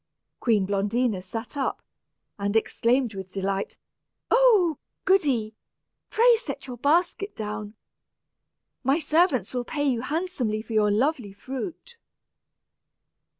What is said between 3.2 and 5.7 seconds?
delight, "Oh! Goody,